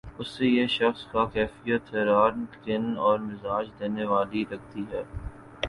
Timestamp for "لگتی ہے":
4.51-5.03